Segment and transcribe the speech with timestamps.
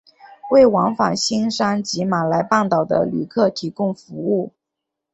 [0.49, 4.51] 为往返新山及马来半岛的旅客提供服务。